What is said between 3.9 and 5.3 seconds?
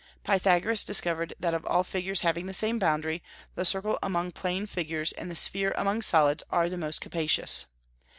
among plane figures and